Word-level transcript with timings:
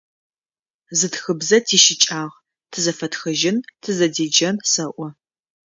Зы 0.97 1.07
тхыбзэ 1.13 1.57
тищыкӏагъ: 1.65 2.35
тызэфэтхэжьын, 2.71 3.57
тызэдеджэн, 3.81 4.55
сэӏо. 4.71 5.07